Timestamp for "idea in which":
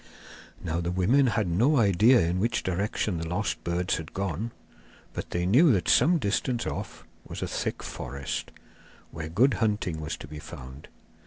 1.77-2.63